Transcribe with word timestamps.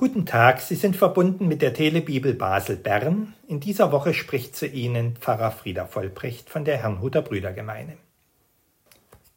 Guten 0.00 0.24
Tag, 0.24 0.62
Sie 0.62 0.76
sind 0.76 0.96
verbunden 0.96 1.46
mit 1.46 1.60
der 1.60 1.74
Telebibel 1.74 2.32
Basel 2.32 2.76
Bern. 2.76 3.34
In 3.46 3.60
dieser 3.60 3.92
Woche 3.92 4.14
spricht 4.14 4.56
zu 4.56 4.66
Ihnen 4.66 5.14
Pfarrer 5.16 5.50
Frieder 5.50 5.84
Vollbrecht 5.84 6.48
von 6.48 6.64
der 6.64 6.78
Herrnhuter 6.78 7.20
Brüdergemeine. 7.20 7.98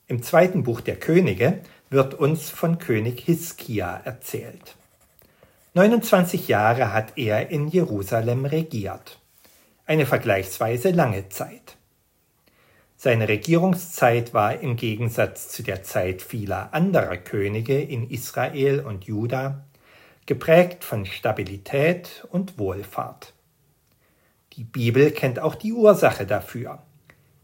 Im 0.07 0.23
zweiten 0.23 0.63
Buch 0.63 0.79
der 0.79 0.95
Könige 0.95 1.59
wird 1.89 2.13
uns 2.13 2.49
von 2.49 2.77
König 2.77 3.19
Hiskia 3.25 3.99
erzählt. 4.05 4.77
29 5.73 6.47
Jahre 6.47 6.93
hat 6.93 7.17
er 7.17 7.49
in 7.49 7.67
Jerusalem 7.67 8.45
regiert. 8.45 9.19
Eine 9.85 10.05
vergleichsweise 10.05 10.91
lange 10.91 11.27
Zeit. 11.27 11.75
Seine 12.95 13.27
Regierungszeit 13.27 14.33
war 14.33 14.61
im 14.61 14.77
Gegensatz 14.77 15.49
zu 15.49 15.61
der 15.61 15.83
Zeit 15.83 16.21
vieler 16.21 16.73
anderer 16.73 17.17
Könige 17.17 17.81
in 17.81 18.09
Israel 18.09 18.79
und 18.79 19.03
Juda 19.03 19.65
geprägt 20.25 20.83
von 20.83 21.05
Stabilität 21.05 22.25
und 22.31 22.57
Wohlfahrt. 22.57 23.33
Die 24.53 24.63
Bibel 24.63 25.11
kennt 25.11 25.39
auch 25.39 25.55
die 25.55 25.73
Ursache 25.73 26.25
dafür. 26.25 26.83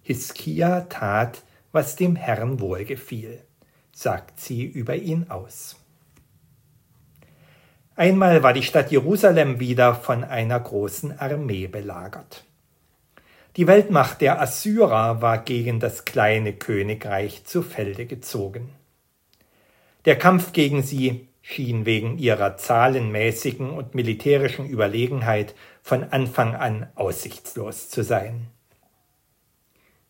Hiskia 0.02 0.82
tat, 0.82 1.44
was 1.72 1.96
dem 1.96 2.16
Herrn 2.16 2.60
wohlgefiel, 2.60 3.44
sagt 3.92 4.40
sie 4.40 4.64
über 4.64 4.96
ihn 4.96 5.30
aus. 5.30 5.76
Einmal 7.96 8.44
war 8.44 8.54
die 8.54 8.64
Stadt 8.64 8.92
Jerusalem 8.92 9.60
wieder 9.60 9.94
von 9.94 10.24
einer 10.24 10.60
großen 10.60 11.20
Armee 11.20 11.68
belagert. 11.68 12.46
Die 13.56 13.68
Weltmacht 13.68 14.22
der 14.22 14.42
Assyrer 14.42 15.22
war 15.22 15.40
gegen 15.40 15.80
das 15.80 16.06
kleine 16.06 16.54
Königreich 16.54 17.44
zu 17.44 17.62
Felde 17.62 18.06
gezogen. 18.06 18.70
Der 20.06 20.18
Kampf 20.18 20.54
gegen 20.54 20.82
sie 20.82 21.29
schien 21.42 21.86
wegen 21.86 22.18
ihrer 22.18 22.58
zahlenmäßigen 22.58 23.70
und 23.70 23.96
militärischen 23.96 24.66
Überlegenheit 24.68 25.56
von 25.82 26.04
Anfang 26.04 26.56
an 26.56 26.88
aussichtslos 26.96 27.90
zu 27.90 28.04
sein. 28.04 28.48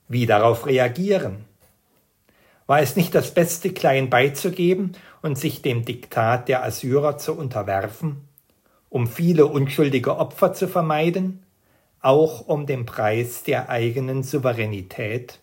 Wie 0.08 0.26
darauf 0.26 0.66
reagieren? 0.66 1.46
War 2.66 2.82
es 2.82 2.96
nicht 2.96 3.16
das 3.16 3.34
Beste, 3.34 3.72
klein 3.72 4.10
beizugeben 4.10 4.94
und 5.22 5.38
sich 5.38 5.62
dem 5.62 5.86
Diktat 5.86 6.48
der 6.48 6.64
Assyrer 6.64 7.18
zu 7.18 7.34
unterwerfen, 7.34 8.28
um 8.90 9.08
viele 9.08 9.46
unschuldige 9.46 10.18
Opfer 10.18 10.54
zu 10.54 10.68
vermeiden, 10.68 11.44
auch 12.02 12.48
um 12.48 12.66
den 12.66 12.86
Preis 12.86 13.44
der 13.44 13.70
eigenen 13.70 14.24
Souveränität? 14.24 15.40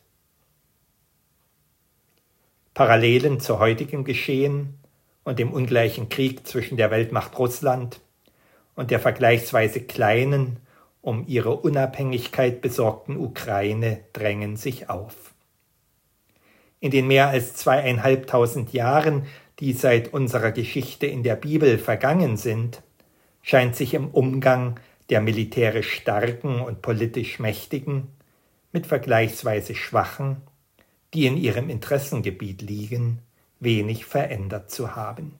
Parallelen 2.74 3.40
zu 3.40 3.58
heutigem 3.58 4.04
Geschehen 4.04 4.78
und 5.26 5.40
dem 5.40 5.52
ungleichen 5.52 6.08
Krieg 6.08 6.46
zwischen 6.46 6.76
der 6.76 6.92
Weltmacht 6.92 7.36
Russland 7.36 8.00
und 8.76 8.92
der 8.92 9.00
vergleichsweise 9.00 9.80
kleinen, 9.80 10.58
um 11.02 11.24
ihre 11.26 11.56
Unabhängigkeit 11.56 12.60
besorgten 12.60 13.16
Ukraine 13.16 13.98
drängen 14.12 14.56
sich 14.56 14.88
auf. 14.88 15.34
In 16.78 16.92
den 16.92 17.08
mehr 17.08 17.26
als 17.26 17.56
zweieinhalbtausend 17.56 18.72
Jahren, 18.72 19.26
die 19.58 19.72
seit 19.72 20.12
unserer 20.12 20.52
Geschichte 20.52 21.06
in 21.06 21.24
der 21.24 21.34
Bibel 21.34 21.78
vergangen 21.78 22.36
sind, 22.36 22.82
scheint 23.42 23.74
sich 23.74 23.94
im 23.94 24.08
Umgang 24.08 24.78
der 25.10 25.20
militärisch 25.20 25.92
starken 25.92 26.60
und 26.60 26.82
politisch 26.82 27.40
mächtigen 27.40 28.08
mit 28.70 28.86
vergleichsweise 28.86 29.74
schwachen, 29.74 30.36
die 31.14 31.26
in 31.26 31.36
ihrem 31.36 31.68
Interessengebiet 31.68 32.62
liegen, 32.62 33.22
wenig 33.60 34.04
verändert 34.04 34.70
zu 34.70 34.96
haben. 34.96 35.38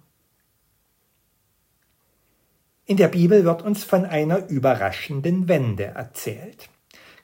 In 2.85 2.97
der 2.97 3.09
Bibel 3.09 3.45
wird 3.45 3.63
uns 3.63 3.83
von 3.83 4.05
einer 4.05 4.49
überraschenden 4.49 5.49
Wende 5.49 5.85
erzählt. 5.85 6.69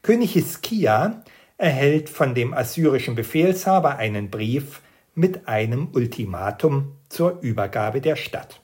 König 0.03 0.33
Hiskia 0.33 1.23
erhält 1.57 2.09
von 2.09 2.35
dem 2.35 2.53
assyrischen 2.53 3.15
Befehlshaber 3.15 3.97
einen 3.97 4.31
Brief 4.31 4.83
mit 5.15 5.47
einem 5.47 5.89
Ultimatum 5.93 6.97
zur 7.09 7.41
Übergabe 7.43 8.01
der 8.01 8.17
Stadt. 8.17 8.61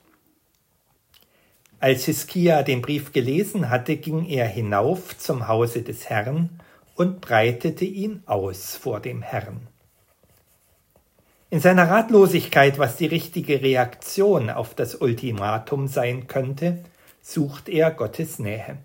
Als 1.79 2.03
Hiskia 2.03 2.63
den 2.63 2.81
Brief 2.81 3.13
gelesen 3.13 3.69
hatte, 3.69 3.95
ging 3.95 4.25
er 4.25 4.45
hinauf 4.47 5.17
zum 5.17 5.47
Hause 5.47 5.81
des 5.81 6.09
Herrn 6.09 6.59
und 6.95 7.21
breitete 7.21 7.85
ihn 7.85 8.23
aus 8.25 8.75
vor 8.75 8.99
dem 8.99 9.21
Herrn. 9.21 9.67
In 11.51 11.59
seiner 11.59 11.89
Ratlosigkeit, 11.89 12.77
was 12.77 12.97
die 12.97 13.07
richtige 13.07 13.61
Reaktion 13.61 14.51
auf 14.51 14.75
das 14.75 14.93
Ultimatum 14.95 15.87
sein 15.87 16.27
könnte, 16.27 16.83
sucht 17.23 17.69
er 17.69 17.89
Gottes 17.89 18.37
Nähe. 18.37 18.77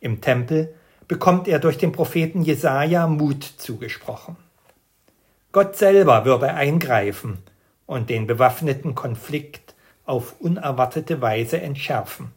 Im 0.00 0.22
Tempel 0.22 0.74
bekommt 1.06 1.48
er 1.48 1.58
durch 1.58 1.76
den 1.76 1.92
Propheten 1.92 2.42
Jesaja 2.42 3.06
Mut 3.08 3.44
zugesprochen. 3.44 4.36
Gott 5.52 5.76
selber 5.76 6.24
würde 6.24 6.54
eingreifen 6.54 7.38
und 7.84 8.08
den 8.08 8.26
bewaffneten 8.26 8.94
Konflikt 8.94 9.74
auf 10.06 10.40
unerwartete 10.40 11.20
Weise 11.20 11.60
entschärfen. 11.60 12.32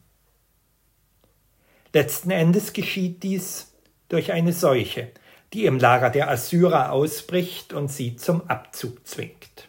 Letzten 1.94 2.32
Endes 2.32 2.74
geschieht 2.74 3.24
dies 3.24 3.74
durch 4.10 4.32
eine 4.34 4.54
Seuche, 4.54 5.12
die 5.54 5.66
im 5.66 5.80
Lager 5.80 6.10
der 6.10 6.30
Assyrer 6.30 6.92
ausbricht 6.92 7.74
und 7.74 7.90
sie 7.90 8.16
zum 8.16 8.48
Abzug 8.48 9.06
zwingt. 9.08 9.68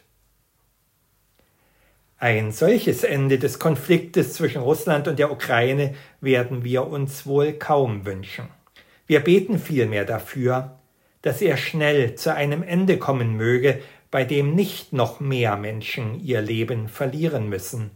Ein 2.17 2.51
solches 2.51 3.03
Ende 3.03 3.39
des 3.39 3.57
Konfliktes 3.57 4.33
zwischen 4.33 4.61
Russland 4.61 5.07
und 5.07 5.17
der 5.17 5.31
Ukraine 5.31 5.95
werden 6.19 6.63
wir 6.63 6.85
uns 6.85 7.25
wohl 7.25 7.53
kaum 7.53 8.05
wünschen. 8.05 8.47
Wir 9.07 9.21
beten 9.21 9.57
vielmehr 9.57 10.05
dafür, 10.05 10.77
dass 11.23 11.41
er 11.41 11.57
schnell 11.57 12.15
zu 12.15 12.33
einem 12.33 12.61
Ende 12.61 12.97
kommen 12.97 13.35
möge, 13.35 13.81
bei 14.11 14.23
dem 14.23 14.53
nicht 14.53 14.93
noch 14.93 15.19
mehr 15.19 15.57
Menschen 15.57 16.19
ihr 16.23 16.41
Leben 16.41 16.89
verlieren 16.89 17.49
müssen, 17.49 17.91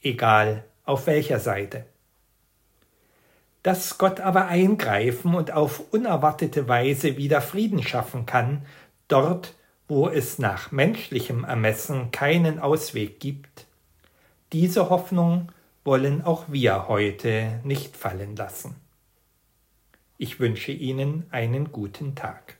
egal 0.00 0.64
auf 0.84 1.06
welcher 1.06 1.40
Seite 1.40 1.84
dass 3.66 3.98
Gott 3.98 4.20
aber 4.20 4.46
eingreifen 4.46 5.34
und 5.34 5.50
auf 5.50 5.92
unerwartete 5.92 6.68
Weise 6.68 7.16
wieder 7.16 7.40
Frieden 7.40 7.82
schaffen 7.82 8.24
kann, 8.24 8.64
dort, 9.08 9.54
wo 9.88 10.08
es 10.08 10.38
nach 10.38 10.70
menschlichem 10.70 11.42
Ermessen 11.42 12.12
keinen 12.12 12.60
Ausweg 12.60 13.18
gibt. 13.18 13.66
Diese 14.52 14.88
Hoffnung 14.88 15.50
wollen 15.82 16.22
auch 16.22 16.44
wir 16.46 16.86
heute 16.86 17.58
nicht 17.64 17.96
fallen 17.96 18.36
lassen. 18.36 18.76
Ich 20.16 20.38
wünsche 20.38 20.70
Ihnen 20.70 21.26
einen 21.32 21.72
guten 21.72 22.14
Tag. 22.14 22.55